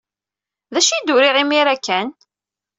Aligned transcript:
D 0.73 0.75
acu 0.79 0.91
ay 0.91 1.01
d-uriɣ 1.07 1.35
imir-a 1.41 1.75
kan? 1.85 2.07